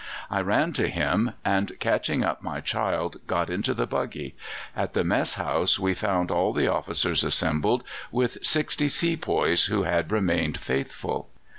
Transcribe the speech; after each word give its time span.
I 0.31 0.41
ran 0.41 0.73
to 0.73 0.87
him, 0.87 1.33
and, 1.45 1.77
catching 1.79 2.23
up 2.23 2.41
my 2.41 2.59
child, 2.59 3.17
got 3.27 3.51
into 3.51 3.75
the 3.75 3.85
buggy. 3.85 4.33
At 4.75 4.93
the 4.93 5.03
mess 5.03 5.35
house 5.35 5.77
we 5.77 5.93
found 5.93 6.31
all 6.31 6.53
the 6.53 6.67
officers 6.67 7.23
assembled, 7.23 7.83
with 8.11 8.43
sixty 8.43 8.89
sepoys 8.89 9.65
who 9.65 9.83
had 9.83 10.11
remained 10.11 10.57
faithful. 10.57 11.29